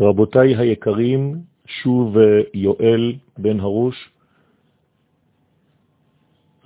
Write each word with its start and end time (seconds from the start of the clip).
רבותיי 0.00 0.56
היקרים, 0.56 1.34
שוב 1.66 2.16
יואל 2.54 3.14
בן 3.38 3.60
הרוש, 3.60 4.10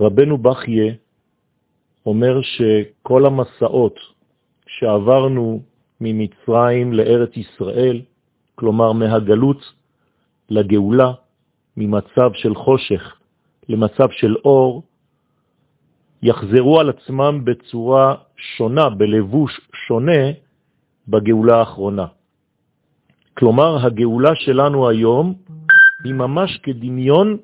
רבנו 0.01 0.39
בכיה 0.39 0.95
אומר 2.07 2.41
שכל 2.43 3.27
המסעות 3.27 3.97
שעברנו 4.67 5.63
ממצרים 6.01 6.93
לארץ 6.93 7.37
ישראל, 7.37 8.01
כלומר 8.55 8.93
מהגלות 8.93 9.73
לגאולה, 10.51 11.13
ממצב 11.77 12.31
של 12.35 12.55
חושך 12.55 13.17
למצב 13.69 14.09
של 14.11 14.37
אור, 14.45 14.83
יחזרו 16.23 16.81
על 16.81 16.89
עצמם 16.91 17.45
בצורה 17.45 18.15
שונה, 18.37 18.91
בלבוש 18.91 19.61
שונה, 19.87 20.33
בגאולה 21.09 21.57
האחרונה. 21.57 22.07
כלומר, 23.39 23.87
הגאולה 23.87 24.35
שלנו 24.35 24.89
היום 24.89 25.35
היא 26.05 26.15
ממש 26.15 26.57
כדמיון 26.63 27.37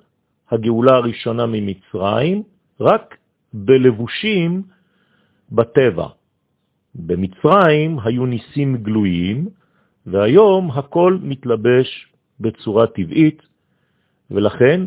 הגאולה 0.50 0.94
הראשונה 0.96 1.46
ממצרים, 1.46 2.42
רק 2.80 3.16
בלבושים 3.52 4.62
בטבע. 5.52 6.06
במצרים 6.94 7.98
היו 8.04 8.26
ניסים 8.26 8.76
גלויים, 8.76 9.48
והיום 10.06 10.70
הכל 10.70 11.18
מתלבש 11.22 11.88
בצורה 12.40 12.86
טבעית, 12.86 13.42
ולכן 14.30 14.80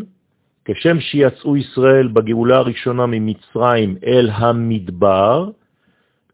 כשם 0.65 0.99
שיצאו 0.99 1.57
ישראל 1.57 2.07
בגאולה 2.07 2.57
הראשונה 2.57 3.05
ממצרים 3.05 3.97
אל 4.05 4.29
המדבר, 4.33 5.49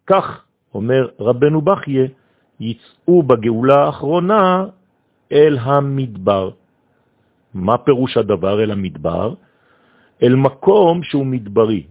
כך, 0.08 0.46
אומר 0.74 1.08
רבנו 1.20 1.62
בכיה, 1.62 2.06
יצאו 2.64 3.24
בגאולה 3.24 3.86
האחרונה 3.86 4.66
אל 5.32 5.58
המדבר. 5.62 6.50
מה 7.54 7.78
פירוש 7.78 8.18
הדבר 8.18 8.64
אל 8.64 8.72
המדבר? 8.72 9.34
אל 10.24 10.36
מקום 10.36 11.04
שהוא 11.04 11.26
מדברי, 11.26 11.84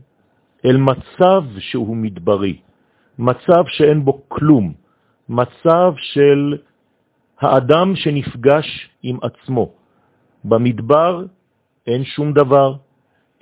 אל 0.65 0.77
מצב 0.77 1.43
שהוא 1.59 1.97
מדברי, 1.97 2.57
מצב 3.19 3.63
שאין 3.67 4.05
בו 4.05 4.23
כלום, 4.29 4.73
מצב 5.29 5.93
של 5.97 6.57
האדם 7.41 7.97
שנפגש 7.97 8.89
עם 9.03 9.19
עצמו. 9.23 9.73
במדבר 10.45 11.25
אין 11.87 12.05
שום 12.05 12.33
דבר, 12.33 12.75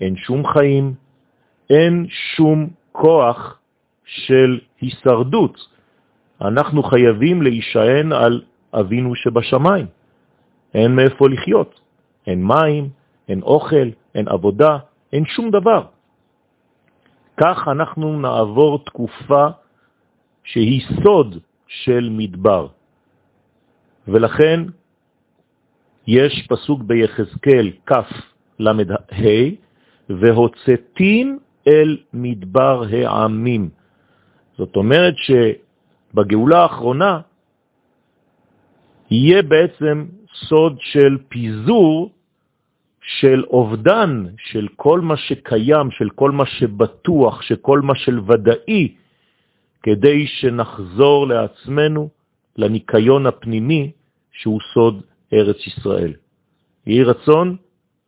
אין 0.01 0.17
שום 0.17 0.47
חיים, 0.47 0.95
אין 1.71 2.07
שום 2.09 2.69
כוח 2.93 3.59
של 4.05 4.59
הישרדות. 4.81 5.57
אנחנו 6.41 6.83
חייבים 6.83 7.43
להישען 7.43 8.13
על 8.13 8.43
אבינו 8.75 9.15
שבשמיים. 9.15 9.87
אין 10.75 10.97
מאיפה 10.97 11.29
לחיות, 11.29 11.81
אין 12.27 12.45
מים, 12.45 12.89
אין 13.29 13.43
אוכל, 13.43 13.89
אין 14.15 14.29
עבודה, 14.29 14.79
אין 15.13 15.25
שום 15.25 15.51
דבר. 15.51 15.83
כך 17.37 17.69
אנחנו 17.69 18.21
נעבור 18.21 18.85
תקופה 18.85 19.47
שהיא 20.45 20.83
סוד 21.03 21.39
של 21.67 22.09
מדבר. 22.13 22.67
ולכן 24.09 24.61
יש 26.07 26.47
פסוק 26.49 26.83
ביחזקאל 26.83 27.71
ה' 29.13 29.25
והוצאתים 30.11 31.39
אל 31.67 31.97
מדבר 32.13 32.85
העמים. 33.07 33.69
זאת 34.59 34.77
אומרת 34.77 35.15
שבגאולה 36.13 36.63
האחרונה 36.63 37.21
יהיה 39.11 39.43
בעצם 39.43 40.07
סוד 40.35 40.77
של 40.81 41.19
פיזור 41.29 42.13
של 43.03 43.45
אובדן 43.45 44.25
של 44.39 44.69
כל 44.77 45.01
מה 45.01 45.17
שקיים, 45.17 45.91
של 45.91 46.11
כל 46.11 46.31
מה 46.31 46.47
שבטוח, 46.47 47.43
של 47.43 47.57
כל 47.57 47.81
מה 47.81 47.95
של 47.95 48.21
ודאי, 48.31 48.95
כדי 49.83 50.27
שנחזור 50.27 51.27
לעצמנו 51.27 52.09
לניקיון 52.57 53.27
הפנימי 53.27 53.93
שהוא 54.33 54.61
סוד 54.75 55.03
ארץ 55.33 55.67
ישראל. 55.67 56.13
יהי 56.87 57.03
רצון 57.03 57.57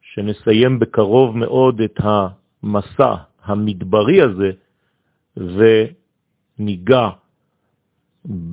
שנסיים 0.03 0.79
בקרוב 0.79 1.37
מאוד 1.37 1.81
את 1.81 1.97
המסע 1.99 3.15
המדברי 3.45 4.23
הזה 4.23 4.51
וניגע 5.37 7.09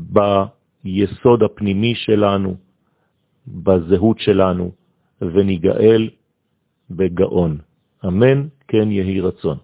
ביסוד 0.10 1.44
הפנימי 1.44 1.96
שלנו, 1.96 2.56
בזהות 3.48 4.20
שלנו, 4.20 4.72
וניגאל 5.22 6.10
בגאון. 6.90 7.58
אמן, 8.06 8.48
כן 8.68 8.92
יהי 8.92 9.22
רצון. 9.22 9.58